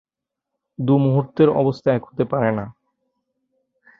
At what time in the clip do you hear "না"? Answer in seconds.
2.51-2.65